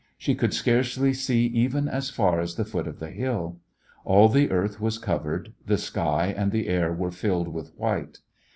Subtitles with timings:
[0.17, 3.59] She could scarcely see even as far as the foot of the hill.
[4.03, 8.17] All the earth was covered, the sky and the air were filled with white.